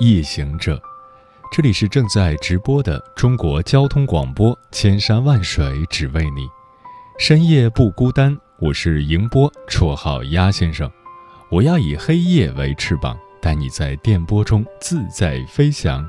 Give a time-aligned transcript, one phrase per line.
[0.00, 0.80] 夜行者，
[1.50, 6.48] 这里是正在直播的中国交通广播，千山万水只为你，
[7.18, 8.36] 深夜不孤单。
[8.60, 10.88] 我是迎波，绰号鸭先生。
[11.50, 16.08] 我要以黑夜为翅膀，带你在电波中自在飞翔。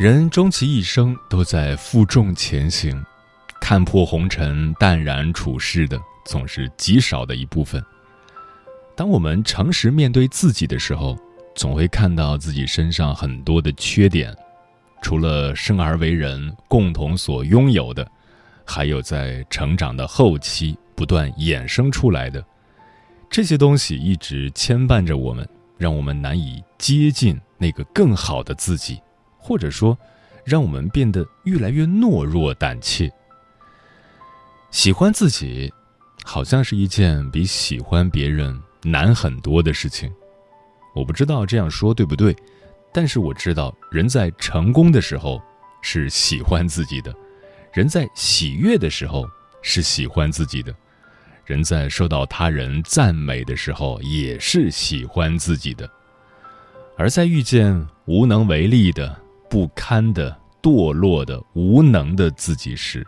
[0.00, 3.00] 人终其一生都在负重前行，
[3.60, 7.80] 看破红尘、淡然处世的，总是极少的一部分。
[8.96, 11.14] 当我们诚实面对自己的时候，
[11.54, 14.34] 总会看到自己身上很多的缺点，
[15.02, 18.10] 除了生而为人共同所拥有的，
[18.64, 22.42] 还有在成长的后期不断衍生出来的
[23.28, 28.98] 这些东西，一直牵绊着我们，让我们难以接近那个更好的自己，
[29.36, 29.96] 或者说，
[30.42, 33.12] 让我们变得越来越懦弱胆怯。
[34.70, 35.70] 喜欢自己，
[36.24, 38.58] 好像是一件比喜欢别人。
[38.90, 40.12] 难很多的事情，
[40.94, 42.34] 我不知道这样说对不对，
[42.92, 45.42] 但是我知道，人在成功的时候
[45.82, 47.12] 是喜欢自己的，
[47.72, 49.28] 人在喜悦的时候
[49.60, 50.72] 是喜欢自己的，
[51.44, 55.90] 人在受到他人赞美的时候也是喜欢自己的，
[56.96, 63.04] 而在遇见无能为力的、不堪的、堕落的、无能的自己时，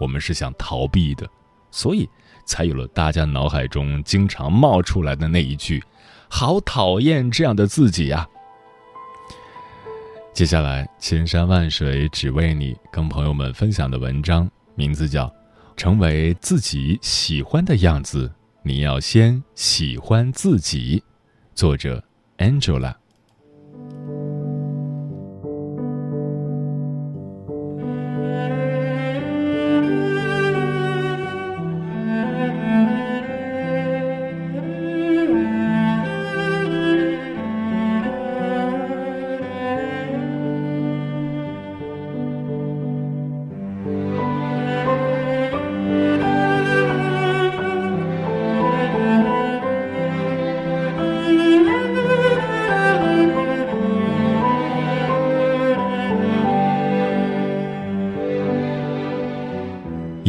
[0.00, 1.28] 我们是想逃避的，
[1.70, 2.08] 所以。
[2.44, 5.82] 才有了大家脑海中经常冒出来的那一句
[6.28, 8.26] ：“好讨厌这样的自己呀。”
[10.34, 15.26] 接下来，千山万水只为你，跟朋友们分享的文章名字叫
[15.76, 18.28] 《成为自己喜欢的样子》，
[18.62, 21.02] 你要先喜欢自己。
[21.54, 22.02] 作者
[22.38, 23.03] ：Angela。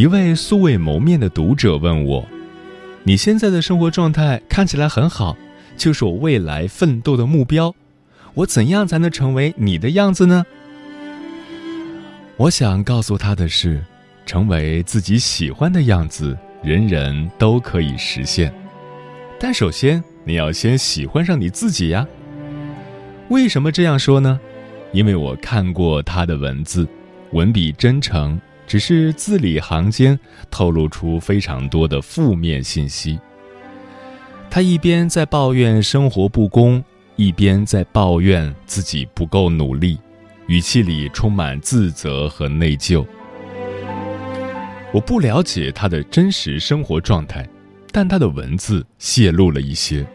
[0.06, 2.24] 一位素未谋面的读者问我
[3.02, 5.36] ：“你现在的生活状态看起来很好，
[5.76, 7.74] 就是我未来奋斗的目标。
[8.36, 10.46] 我怎样才能成为你的样子呢？”
[12.38, 13.84] 我想告诉他的是，
[14.28, 18.54] 成为自己喜欢的样子，人人都可以实现。
[19.40, 22.06] 但首先，你要先喜欢上你自己呀。
[23.30, 24.40] 为什么这样说呢？
[24.92, 26.88] 因为我看过他的文字，
[27.32, 28.40] 文笔真诚。
[28.68, 33.20] 只是字里行间透露出非常多的负面信息。
[34.50, 36.84] 他一边在抱怨生活不公，
[37.16, 39.98] 一边在抱怨自己不够努力，
[40.48, 43.06] 语气里充满自责和内疚。
[44.94, 47.46] 我不了解他的真实生活状态，
[47.92, 50.06] 但他的文字泄露了一些，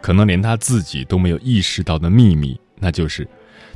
[0.00, 3.26] 可能连他自己都没有意识到的秘密，那就是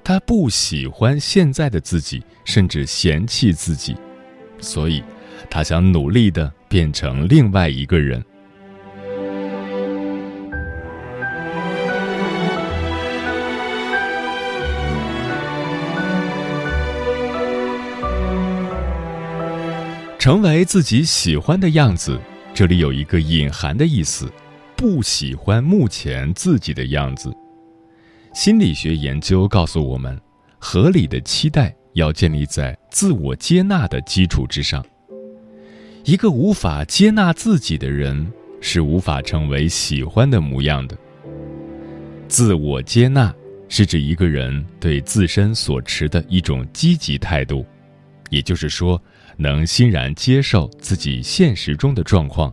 [0.04, 3.96] 他不喜欢现在的自己，甚至嫌弃自己。
[4.60, 5.02] 所以，
[5.48, 8.24] 他想努力的变成另外一个人。
[20.18, 22.18] 成为自己喜欢的样子，
[22.52, 24.28] 这里有一个隐含的意思：
[24.74, 27.32] 不喜欢目前自己的样子。
[28.34, 30.20] 心理学研究告诉我们，
[30.58, 31.72] 合理的期待。
[31.96, 34.84] 要建立在自我接纳的基础之上。
[36.04, 40.96] 一个无法接纳自己的人，是无法成为喜欢的模样的。
[42.28, 43.34] 自我接纳
[43.68, 47.64] 是指一个人对自身所持的一种积极态度，
[48.28, 49.02] 也就是说，
[49.38, 52.52] 能欣然接受自己现实中的状况，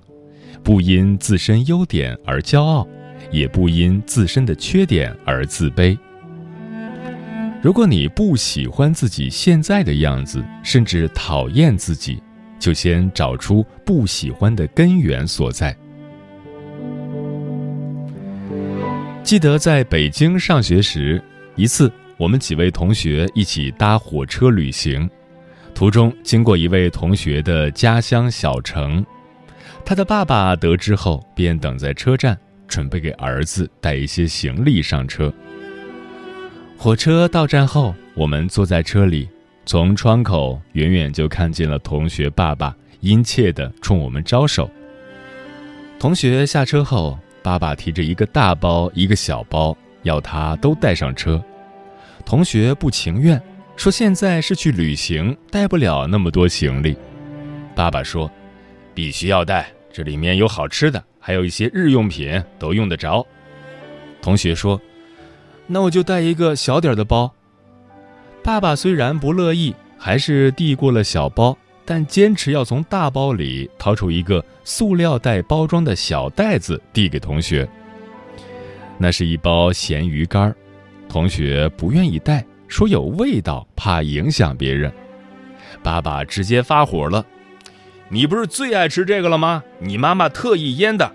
[0.64, 2.88] 不因自身优点而骄傲，
[3.30, 5.98] 也不因自身的缺点而自卑。
[7.64, 12.22] 如果你不喜欢自己现在的样子，甚至讨厌自己，
[12.60, 15.74] 就先找出不喜欢的根源所在。
[19.24, 21.24] 记得在北京上学时，
[21.56, 25.10] 一次我们几位同学一起搭火车旅行，
[25.74, 29.06] 途中经过一位同学的家乡小城，
[29.86, 32.38] 他的爸爸得知后便等在车站，
[32.68, 35.34] 准备给儿子带一些行李上车。
[36.84, 39.30] 火车到站后，我们坐在车里，
[39.66, 44.70] 从窗口远远就看见了同学爸爸殷切地冲我们招手。
[45.98, 47.18] 同学下车后。
[47.42, 51.42] 爸爸提着一个大包，一个小包，要他都带上车。
[52.26, 53.42] 同学不情愿，
[53.78, 56.98] 说现在是去旅行，带不了那么多行李。
[57.74, 58.30] 爸爸说
[58.94, 63.26] ：“必须要带，这里面有好吃的，还有一些日用品，都用得着。”
[64.22, 64.80] 同学说
[65.68, 67.34] ：“那我就带一个小点的包。”
[68.44, 71.58] 爸爸虽然不乐意，还是递过了小包。
[71.86, 77.68] 但坚持要从大包里掏出一个塑料袋包装的小袋子递给同学。
[78.98, 80.56] 那是一包咸鱼干
[81.10, 84.90] 同学不愿意带，说有味道，怕影响别人。
[85.84, 87.26] 爸爸直接发火了
[88.08, 89.62] ：“你不是最爱吃这个了吗？
[89.80, 91.12] 你妈妈特意腌的。”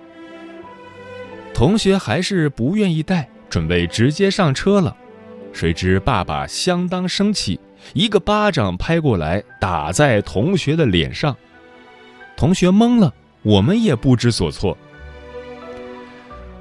[1.55, 4.97] 同学还是不愿意带，准备直接上车了，
[5.53, 7.59] 谁知爸爸相当生气。
[7.95, 11.37] 一个巴掌拍过来，打在同学的脸上，
[12.37, 14.77] 同学懵了，我们也不知所措。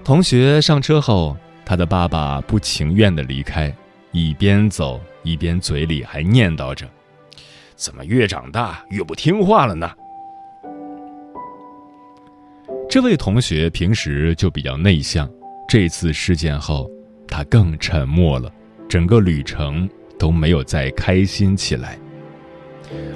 [0.03, 1.35] 同学上车后，
[1.65, 3.75] 他的爸爸不情愿的离开，
[4.11, 6.87] 一边走一边嘴里还念叨着
[7.75, 9.91] ：“怎么越长大越不听话了呢？”
[12.89, 15.29] 这位同学平时就比较内向，
[15.67, 16.89] 这次事件后，
[17.27, 18.51] 他更沉默了，
[18.87, 19.89] 整个旅程。
[20.19, 21.95] 都没有再开心起来，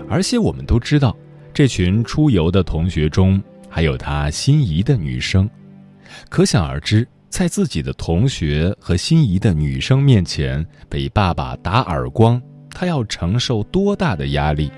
[0.08, 1.18] 而且我们都知道，
[1.52, 5.50] 这群出游的同学中还有他心仪的女生，
[6.30, 12.40] 可想而知，在自己的同学和心仪的女生面前被爸爸打耳光，
[12.70, 14.72] 他要承受多大的压力。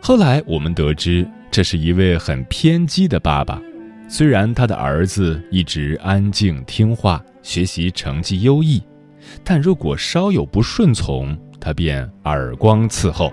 [0.00, 3.60] 后来我们得知，这是一位很偏激的爸爸，
[4.16, 8.80] 虽然他的儿子一直安静听话，学习成绩优异。
[9.42, 13.32] 但如果稍有不顺从，他便耳光伺候。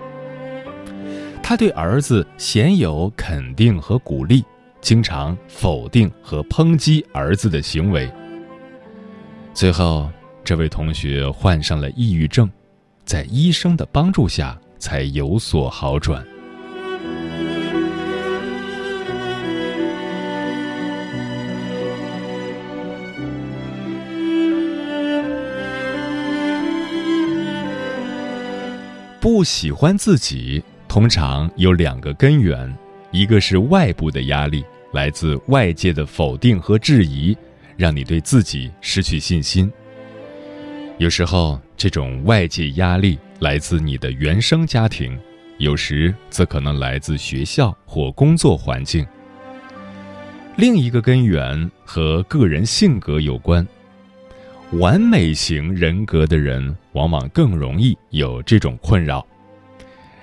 [1.40, 4.44] 他对儿子鲜有肯定和鼓励，
[4.80, 8.10] 经常否定和抨击儿子的行为。
[9.54, 10.10] 最后，
[10.42, 12.50] 这位同学患上了抑郁症，
[13.04, 16.26] 在医生的帮助下才有所好转。
[29.22, 32.76] 不喜欢自己，通常有两个根源，
[33.12, 37.36] 一个是外部的压力，来自外界的否定和质疑，
[37.76, 39.70] 让你对自己失去信心。
[40.98, 45.16] 有时候，这种外界压力来自你的原生家庭，
[45.58, 49.06] 有时则可能来自学校或工作环境。
[50.56, 53.64] 另一个根源和个人性格有关。
[54.72, 59.26] 完美型人格的人往往更容易有这种困扰，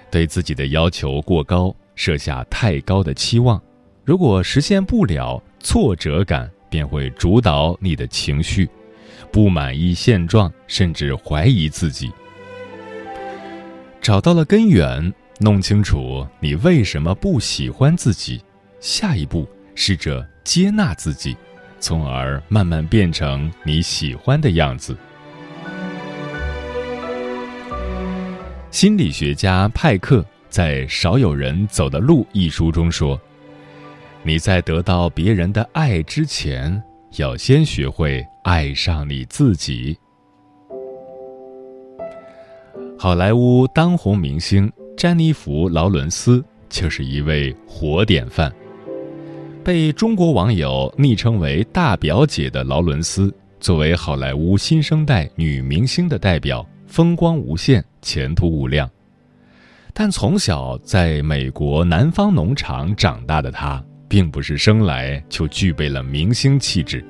[0.10, 3.62] 对自己的要求过高，设下太高的期望，
[4.04, 8.68] 如果实现不了，挫折感便会主导你的情绪，
[9.32, 12.12] 不满意现状，甚至怀疑自己。
[14.02, 18.42] 找到了根源，弄清楚你为什么不喜欢自己，
[18.80, 21.38] 下一步试着接纳自己。
[21.80, 24.96] 从而慢慢变成你喜欢的样子。
[28.72, 33.20] 心理学家派克在《少有人走的路》一书中说
[34.22, 36.82] ：“你在得到别人的爱之前，
[37.18, 39.98] 要先学会爱上你自己。”
[42.98, 48.54] 好莱坞当红明星詹妮弗·劳伦斯就是一位活典范。
[49.64, 58.90] 被中国网友昵称为“大表姐”的劳伦斯，作为好莱坞新生代女明星的代表，风光无限，前途无量。
[59.94, 67.04] 但从小在美国南方农场长大的她，并不是生来就具备了明星气质。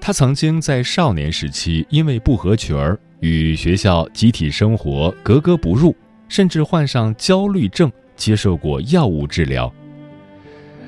[0.00, 5.94] 她曾经在少年时期因为不合群儿，与学校集体生活格格不入，
[6.28, 9.72] 甚至患上焦虑症，接受过药物治疗。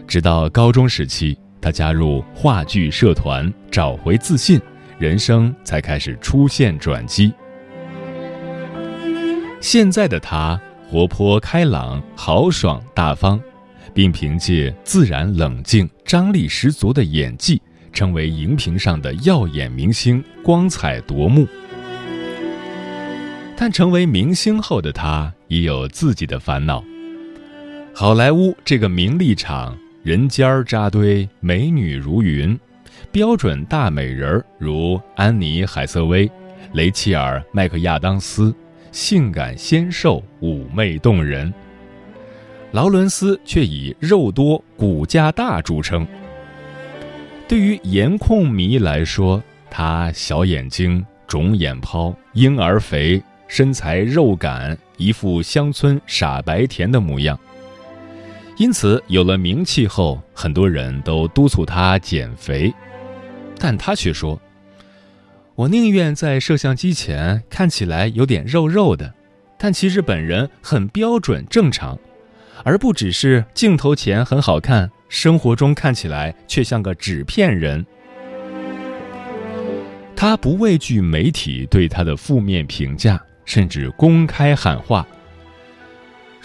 [0.06, 4.60] 直到高中时期，他加入话剧社团，找回自信，
[4.98, 7.32] 人生才开始出现转机。
[9.60, 13.40] 现在的他活泼开朗、豪爽大方，
[13.92, 17.60] 并凭借自然冷静、张力十足的演技，
[17.92, 21.48] 成为荧屏上的耀眼明星，光彩夺目。
[23.56, 26.84] 但成为明星后的他也有自己的烦恼。
[27.92, 32.56] 好莱坞这个名利场，人尖儿扎堆，美女如云，
[33.10, 36.30] 标准大美人儿如安妮·海瑟薇、
[36.74, 38.54] 雷切尔·麦克亚当斯，
[38.92, 41.52] 性感纤瘦，妩媚动人。
[42.70, 46.06] 劳伦斯却以肉多、骨架大著称。
[47.48, 53.20] 对于颜控迷来说，他小眼睛、肿眼泡、婴儿肥。
[53.48, 57.36] 身材肉感，一副乡村傻白甜的模样。
[58.56, 62.72] 因此，有了名气后，很多人都督促他减肥，
[63.58, 64.40] 但他却说
[65.54, 69.12] ：“我宁愿在摄像机前看起来有点肉肉的，
[69.58, 71.98] 但其实本人很标准正常，
[72.64, 77.84] 而不只是镜头前很好看，生活中看起来却像个纸片人。”
[80.16, 83.20] 他不畏惧媒体对他的负面评价。
[83.46, 85.06] 甚至公开喊话。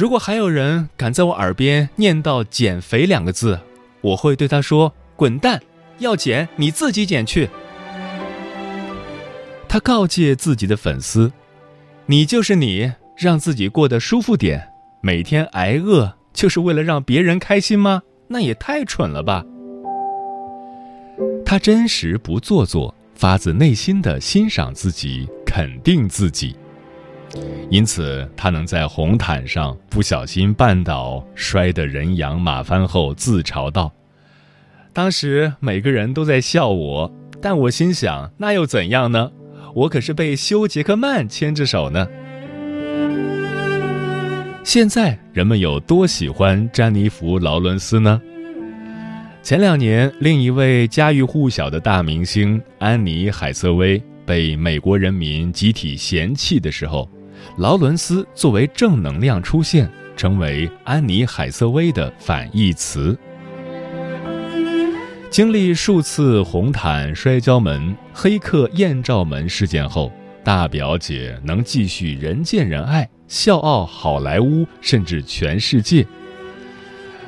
[0.01, 3.60] 如果还有人敢在我耳边念叨“减肥”两个字，
[4.01, 5.62] 我会对他说：“滚蛋！
[6.00, 7.48] 要减你自己减去。”
[9.70, 11.31] 他告诫自己的粉丝
[12.08, 14.70] ：“你就是你，让自己过得舒服点。
[15.01, 18.01] 每天挨饿就是为了让别人开心吗？
[18.27, 19.46] 那也太蠢了吧！”
[21.46, 26.55] 他真实不做作，发自内心的欣赏自己，肯定自己。
[27.70, 33.92] 因此，他能在红毯上不小心绊倒，摔得人仰马翻后，自嘲道
[34.92, 37.10] ：“当时每个人都在笑我，
[37.42, 39.32] 但我心想，那又怎样呢？
[39.74, 42.06] 我可是被休·杰克曼牵着手呢。”
[44.66, 48.22] 现在人们有多喜欢詹妮弗·劳伦斯呢？
[49.42, 57.10] 前两年，另一位家喻户晓的大明星安妮·海瑟薇被美国人民集体嫌弃的时候。
[57.57, 63.17] 劳伦斯作为正能量出现，成为安妮·海瑟薇的反义词。
[65.29, 70.12] 经历数次红毯摔跤门、黑客艳照门事件后，
[70.43, 76.05] 大表姐能继续人见人爱，笑傲好莱坞，甚至全世界。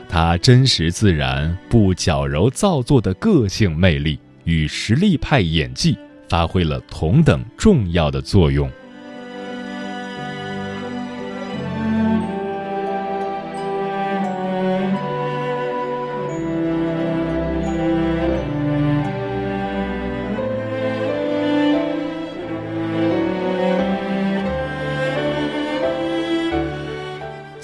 [0.09, 8.69] 她真实自然、不矫揉造作的个性魅力与实力派演技，发挥了同等重要的作用。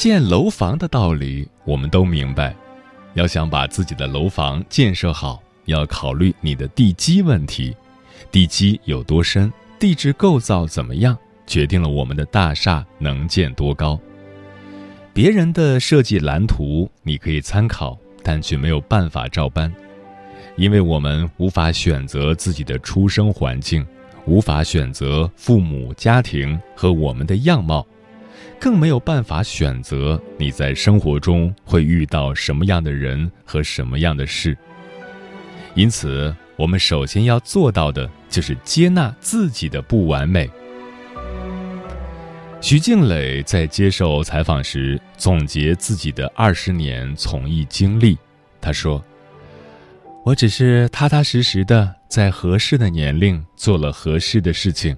[0.09, 2.55] 建楼房的道理我们都明白，
[3.13, 7.75] 要想把自己的楼房建设好，要考虑你的地基问题，
[8.31, 13.99] 地基有多深，地质构造怎么样，决定了我们的大厦能建多高。
[15.13, 19.71] 别人的设计蓝图你可以参考，但却没有办法照搬，
[20.55, 23.85] 因为我们无法选择自己的出生环境，
[24.25, 27.85] 无法选择父母家庭和我们的样貌。
[28.59, 34.55] 更没有办法选择你在生活中会遇到什么样的人和什么样的事。
[35.75, 40.49] 因此，我们首先要做到的就是接纳自己的不完美。
[42.59, 48.17] 徐静蕾在接受采访时总结自己的二十年从艺经历，
[48.59, 49.01] 她说
[50.25, 54.93] ：“我只是踏踏实实的在合适的年龄做了合适的事情。”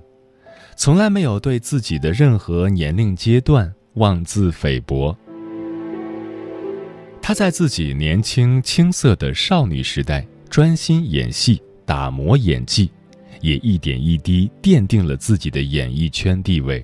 [0.76, 5.16] 从来没有对自己的任何年龄阶段妄自菲薄。
[7.22, 12.90] 他在自己年轻青涩的少女时代专心演戏，打磨演技，
[13.42, 16.84] 也一点一滴奠定了自己的演艺圈地位。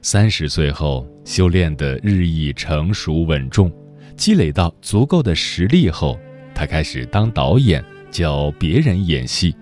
[0.00, 3.70] 三十岁后，修炼的日益成熟稳重，
[4.16, 6.18] 积累到足够的实力后，
[6.54, 9.54] 他开始当导演，教别人演戏。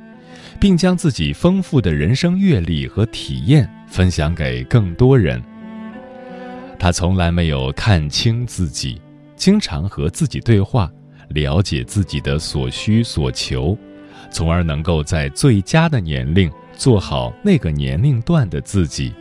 [0.64, 5.38] 并将自己丰富的人生阅历和体验分享给更多人。
[6.78, 8.98] 他从来没有看清自己，
[9.36, 10.90] 经常和自己对话，
[11.28, 13.76] 了解自己的所需所求，
[14.30, 19.12] 从而能够在最佳的年龄做好那个年龄段的自己。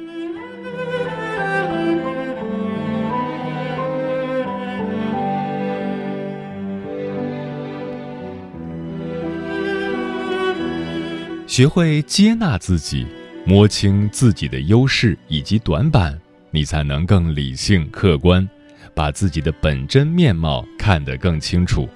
[11.56, 13.06] 学会接纳自己，
[13.46, 16.20] 摸清自己的优势以及短板，
[16.50, 18.50] 你才能更理性客观，
[18.96, 21.88] 把自己的本真面貌看得更清楚，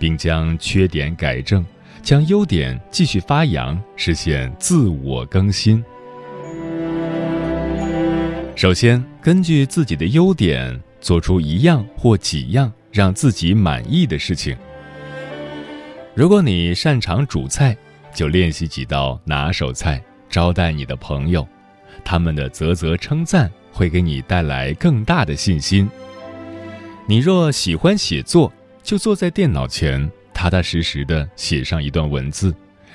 [0.00, 1.64] 并将缺点改正，
[2.02, 5.80] 将优点继续发扬，实现自我更新。
[8.56, 14.56] 首先，根据自己的优点，做出一样或几样让自己满意的事情。
[16.16, 17.76] 如果你擅长煮菜，
[18.18, 21.46] 就练习几道拿手菜，招待你的朋友，
[22.04, 25.88] 他们的啧啧称赞会给你带来更大的信心。
[27.06, 32.52] 你若喜欢写作，就坐在电脑前，踏踏实实的写上一段文字，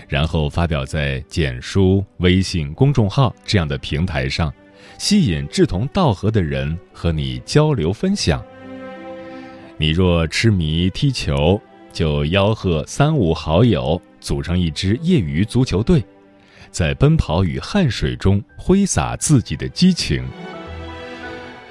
[0.10, 4.53] 然后发表在简书、微信公众号这样的平台上，
[4.98, 8.44] 吸引志同道合的人和你交流分享。
[9.77, 11.62] 你若痴迷踢球，
[11.93, 16.03] 就吆喝三五好友，组成一支业余足球队，
[16.71, 20.27] 在奔跑与汗水中挥洒自己的激情。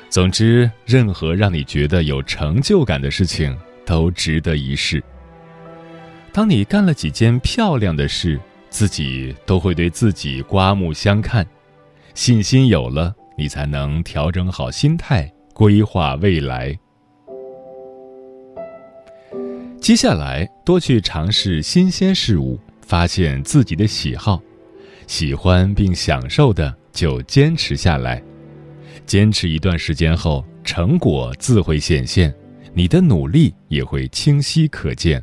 [0.09, 5.03] 总之，任何让你觉得有成就感的事情都值得一试。
[6.33, 8.39] 当你干了几件漂亮的事，
[8.71, 11.47] 自己都会对自己刮目相看，
[12.15, 16.79] 信心有了，你才能调整好心态，规划未来。
[19.83, 24.41] 接下来，多去尝试新鲜事物，发现自己的喜好，
[25.09, 28.23] 喜欢并享受的就坚持下来。
[29.07, 32.33] 坚持一段时间后，成果自会显现，
[32.73, 35.21] 你的努力也会清晰可见。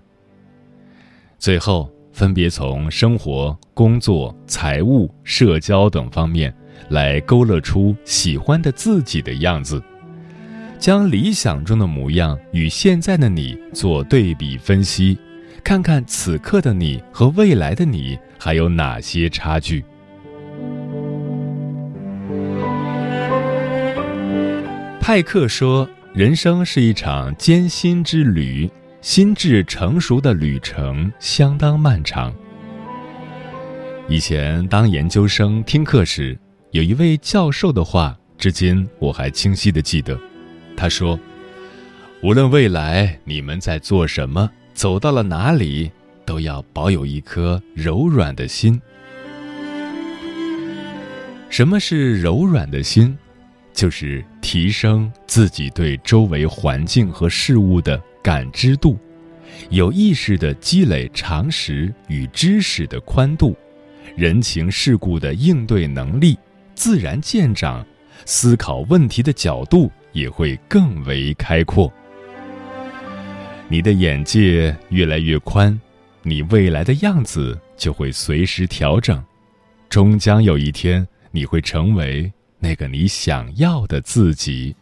[1.37, 6.53] 最后，分别从生活、工作、财务、社交等方面
[6.89, 9.81] 来勾勒出喜欢的自己的样子。
[10.79, 15.19] 将理想中的模样与现在的你做对比分析，
[15.61, 19.83] 看看此刻的你和未来的你还有哪些差距。
[25.01, 28.69] 派克说：“人生是一场艰辛之旅，
[29.01, 32.33] 心智成熟的旅程相当漫长。”
[34.07, 36.39] 以前当研究生听课时，
[36.71, 40.17] 有一位教授的话，至今我还清晰的记得。
[40.79, 41.19] 他说
[42.23, 45.91] ：“无论未来你们在做什么，走到了哪里，
[46.25, 48.81] 都要保有一颗柔软的心。
[51.49, 53.17] 什么是柔软的心？
[53.73, 58.97] 就是提升自己对周围环境和事物的感知度，
[59.69, 63.53] 有意识的积累常识与知识的宽度，
[64.15, 66.37] 人情世故的应对能力，
[66.73, 67.85] 自然见长，
[68.25, 71.91] 思考问题的角度。”也会更为开阔。
[73.67, 75.79] 你的眼界越来越宽，
[76.23, 79.23] 你未来的样子就会随时调整，
[79.89, 84.75] 终将有一天，你会成为那个你想要的自己。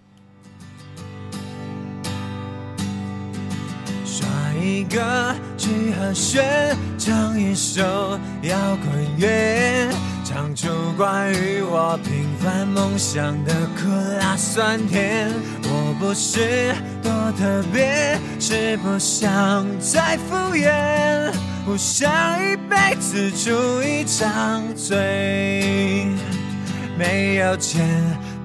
[4.06, 4.28] 刷
[4.64, 7.84] 一个去和弦，唱一首
[8.44, 9.90] 摇滚乐。
[10.30, 13.88] 唱出关于我平凡梦想的苦
[14.20, 15.32] 辣酸甜。
[15.64, 17.10] 我不是多
[17.40, 21.32] 特别，是不想再敷衍，
[21.66, 22.12] 不想
[22.44, 26.08] 一辈子出一张嘴。
[26.98, 27.88] 没有钱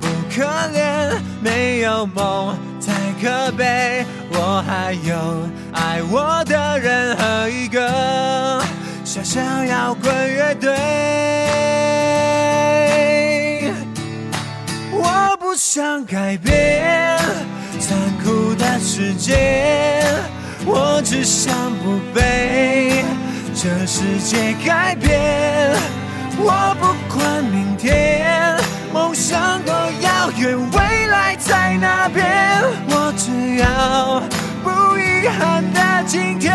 [0.01, 4.07] 不可怜，没有梦才可悲。
[4.31, 8.62] 我还有爱我的人和一个。
[9.15, 10.73] 小小摇滚乐队，
[14.91, 17.19] 我不想改变
[17.79, 17.95] 残
[18.25, 20.03] 酷的世界，
[20.65, 23.05] 我只想不被
[23.55, 25.77] 这世界改变。
[26.39, 28.57] 我不管明天
[28.95, 34.23] 梦想多遥远，未来在哪边，我只要
[34.65, 36.51] 不遗憾的今天。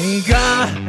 [0.00, 0.34] 一个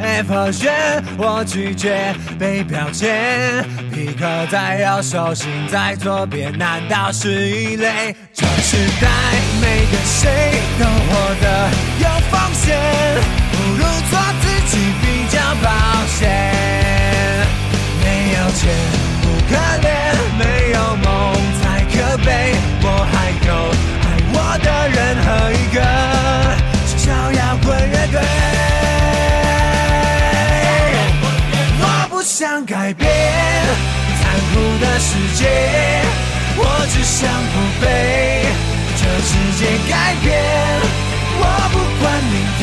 [0.00, 3.62] F 弦，我拒绝被标签。
[3.92, 8.16] 皮克在右手，心在左边，难道是异类？
[8.32, 9.08] 这时代
[9.60, 12.80] 每个谁都活得有风险，
[13.52, 15.68] 不如做自己比较保
[16.06, 16.20] 险。
[18.02, 18.60] 没有钱
[19.20, 19.52] 不可
[19.86, 19.91] 怜，
[35.42, 35.44] 界，
[36.56, 37.84] 我只想不被
[38.96, 40.30] 这世界改变。
[41.34, 42.62] 我不管明天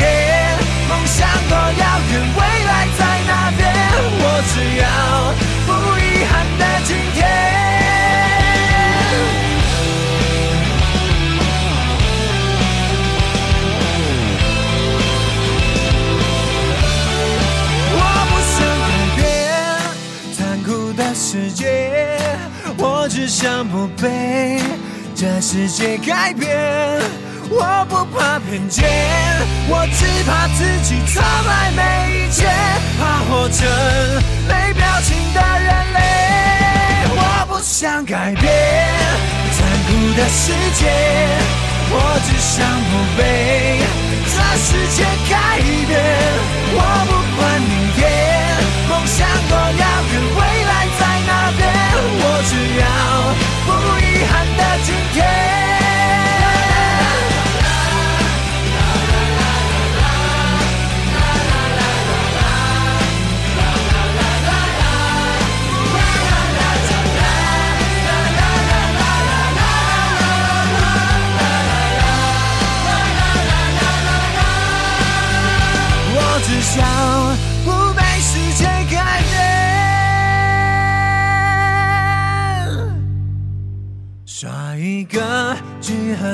[0.88, 1.18] 梦想
[1.50, 3.62] 多遥远，未来在哪边，
[4.22, 4.84] 我只要
[23.42, 24.60] 想不被
[25.16, 26.52] 这世界改变。
[27.50, 28.84] 我不怕偏见，
[29.70, 32.50] 我只怕自己从来没遇见，
[33.00, 33.66] 怕活成
[34.46, 36.00] 没表情的人类。
[37.16, 38.44] 我不想改变
[39.56, 40.92] 残酷的世界，
[41.92, 43.80] 我只想不被
[44.28, 45.96] 这世界改变。
[46.76, 48.04] 我不管明天，
[48.90, 51.64] 梦想多遥远未来在哪边，
[52.22, 52.84] 我只要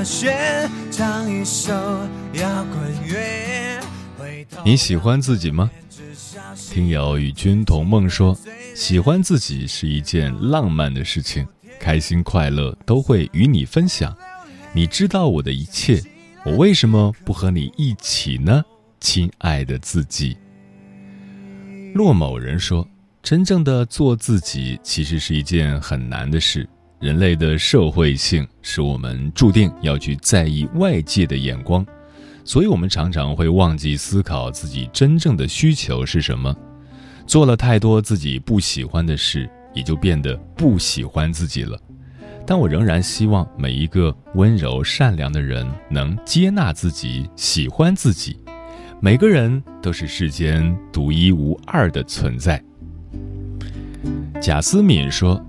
[0.06, 1.74] G 和弦，唱一首
[2.34, 3.82] 摇滚乐。
[4.16, 5.72] 回头你喜欢自己吗？
[6.70, 8.38] 听友与君同梦说，
[8.76, 11.48] 喜欢自己是一件浪漫的事情，
[11.80, 14.16] 开心快乐都会与你分享。
[14.74, 16.00] 你知道我的一切，
[16.46, 18.64] 我为什么不和你一起呢？
[19.00, 20.38] 亲爱的自己。
[21.96, 22.88] 骆某人说，
[23.24, 26.70] 真正的做自己其实是一件很难的事。
[27.06, 31.86] 人类的社会性使我们注定要去在意外界的眼光，
[32.44, 36.52] 所以我们常常会忘记思考自己真正的需求是什么。
[37.28, 41.80] 做了太多自己不喜欢的事，也就变得不喜欢自己了。
[42.44, 48.36] 但我仍然希望每一个温柔善良的人能接纳自己，喜欢自己。
[49.00, 52.60] 每个人都是世间独一无二的存在。
[54.42, 55.40] 贾思敏说：“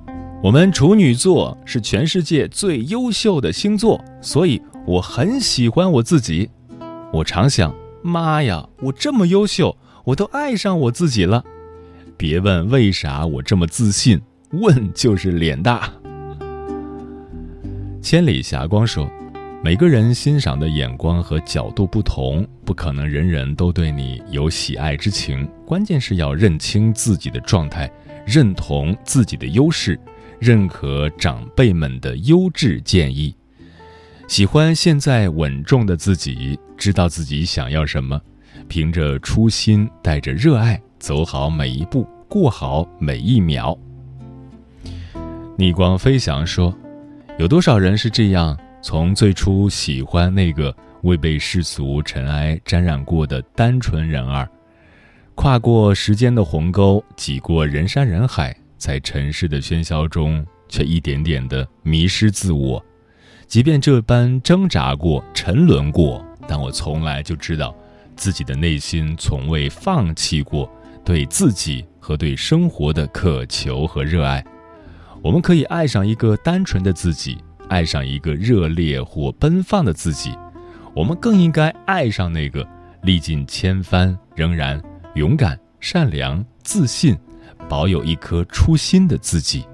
[0.42, 6.49] 我们处女座是全世界最优秀的星座，所以我很喜欢我自己。
[7.12, 11.42] 我常想，妈呀，我这么优秀，我都爱上我自己了。
[12.16, 14.20] 别问为啥我这么自信，
[14.53, 15.90] 问就是脸大。”
[18.03, 19.11] 千里霞光说。
[19.64, 25.49] 每个人欣赏的眼光和角度不同，不可能人人都对你有喜爱之情。
[25.64, 27.90] 关键是要认清自己的状态，
[28.25, 29.99] 认同自己的优势，
[30.38, 33.35] 认可长辈们的优质建议，
[34.29, 38.20] 喜欢现在稳重的自己，知道自己想要什么，
[38.68, 43.77] 凭着初心，带着热爱，走好每一步，过好每一秒。
[45.57, 46.77] 逆光飞翔说
[47.38, 50.72] ：“有多少人是这样？”从最初喜欢那个
[51.03, 54.49] 未被世俗尘埃沾染过的单纯人儿，
[55.35, 62.85] 跨过时间的鸿沟，挤过人山人海，在尘世的喧嚣中，却一点点的迷失自我。
[63.47, 67.75] 即便这般挣扎过、沉沦过，但我从来就知道，
[68.17, 70.71] 自己的内心从未放弃过
[71.05, 74.45] 对自己和对生活的渴求和热爱。
[75.23, 77.39] 我们可以爱上一个单纯的自己。
[77.69, 80.33] 爱上一个热烈或奔放的自己，
[80.95, 82.65] 我们更应该爱上那个
[83.03, 84.81] 历尽千帆仍然
[85.17, 87.19] 勇敢、善良、自信，
[87.68, 89.64] 保有一颗初心的自己。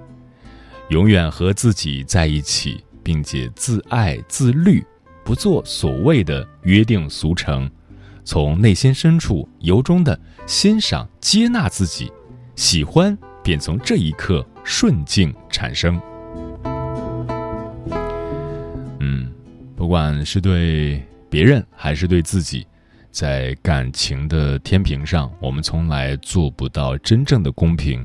[0.89, 4.85] 永远和自己在一起，并且自爱自律，
[5.25, 7.71] 不做所谓的约定俗成，
[8.25, 12.13] 从内心深处由衷的欣赏、接纳自己，
[12.57, 15.99] 喜欢便从这一刻顺境产生。
[19.01, 19.33] 嗯
[19.75, 22.67] 不管是对别人还是对自己，
[23.13, 28.05] 在感情的天平上，我们从来做不到真正的公平。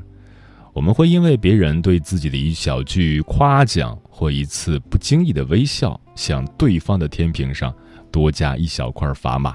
[0.74, 7.74] 我们会因为别人对自己的一小句夸奖或一次不经意的微笑，向对方的天平上
[8.12, 9.54] 多加一小块砝码；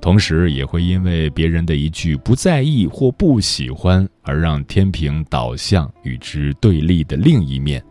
[0.00, 7.82] 同时，也会因为别人的一句不在意或不喜欢，而让天平倒向与之对立的另一面。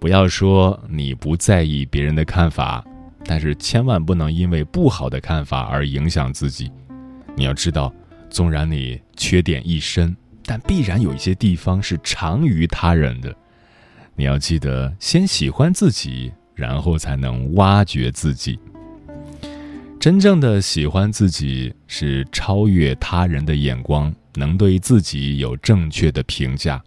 [0.00, 2.84] 不要说你不在意别人的看法，
[3.24, 6.70] 但是千万不能因为不好的看法而影响自己。
[7.36, 7.92] 你要知道，
[8.28, 13.34] 纵然你缺点一身，但必然有一些地方是长于他人的。
[14.14, 18.58] 你要记得，先喜欢自己，然后才能挖掘自己。
[19.98, 26.82] 真正的喜欢自己，是超越他人的眼光，能对自己有正确的评价。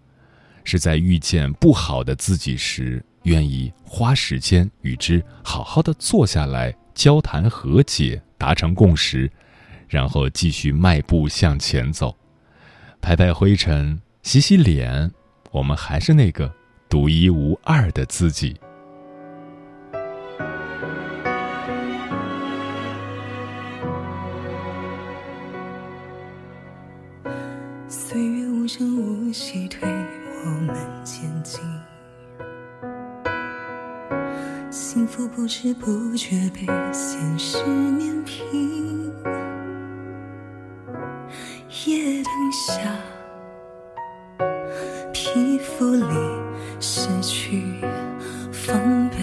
[0.65, 9.31] 是在遇见不好的自己时，愿意花时间与之好好的坐下来交谈和解，达成共识，
[9.87, 12.13] 然后继续迈步向前走，
[12.99, 15.09] 拍拍灰尘，洗洗脸，
[15.51, 16.53] 我们还是那个
[16.89, 18.57] 独一无二的自己。
[35.65, 36.59] 知不觉被
[36.93, 39.11] 现实碾平。
[41.87, 42.95] 夜灯下，
[45.11, 46.05] 皮肤里
[46.79, 47.63] 失去
[48.51, 49.17] 防备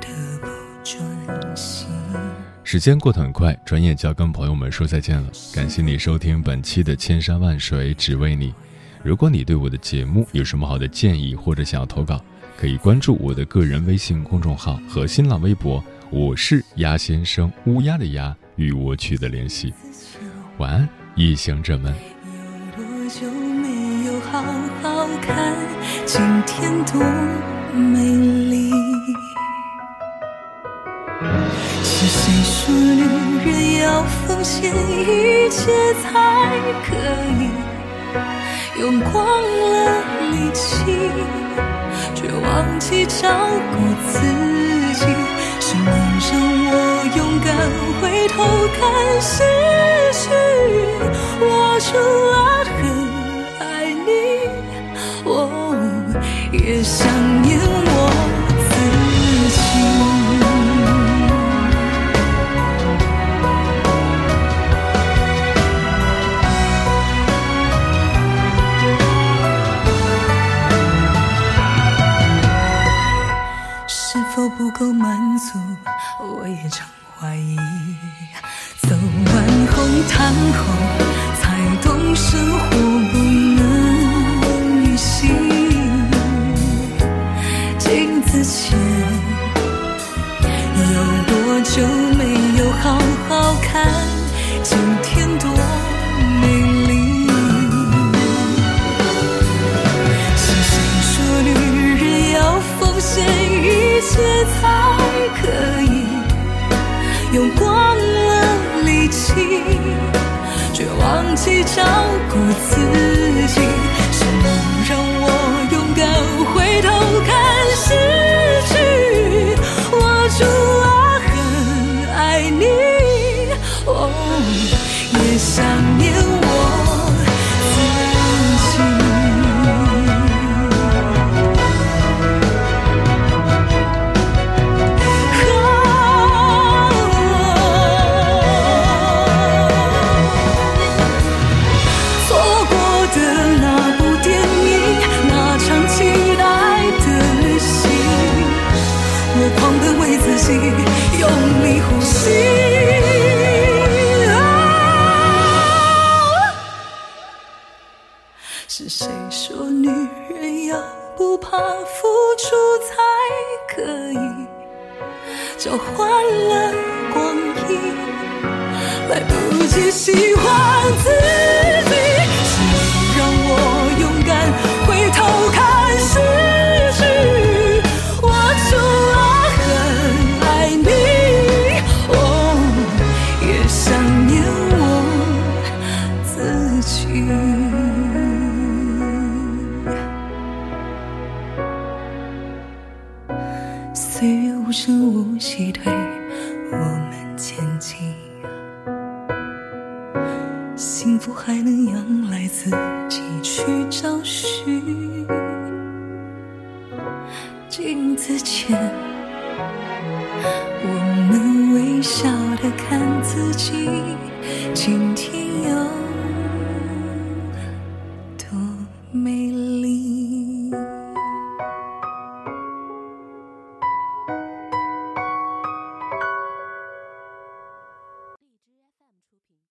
[0.00, 0.08] 的
[0.40, 0.48] 不
[0.82, 1.86] 专心。
[2.64, 5.28] 时间过得很快，转眼就要跟朋友们说再见了。
[5.54, 8.52] 感谢你收听本期的《千山万水只为你》。
[9.04, 12.24] 如果你对我的节目有什么好的建议或者想要投稿，
[12.58, 19.72] 可以关注我的个人微信公众号和新浪微博，我是鸭先生，乌鸦的鸭，与我取得联系。
[20.56, 21.94] 晚安，夜行者们。
[22.24, 24.42] 有多久没有好
[24.82, 25.54] 好看
[26.04, 27.00] 今天多
[27.78, 28.00] 美
[28.50, 28.72] 丽？
[31.84, 36.50] 是谁说女人要奉献一切才
[36.82, 36.96] 可
[37.38, 37.52] 以？
[38.80, 40.74] 用光了力气，
[42.20, 43.28] 却忘记照
[43.70, 43.76] 顾
[44.10, 44.18] 自
[44.94, 45.06] 己。
[45.60, 46.28] 谁能让
[46.66, 46.72] 我
[47.16, 47.46] 勇敢
[48.00, 48.34] 回头
[48.74, 48.80] 看
[49.20, 49.30] 失
[50.18, 50.26] 去？
[51.40, 51.46] 我
[51.78, 51.86] 除
[52.32, 52.34] 了
[52.74, 52.76] 很
[53.60, 53.62] 爱
[54.04, 54.10] 你，
[55.24, 55.30] 哦，
[56.50, 57.06] 也想
[57.42, 57.48] 念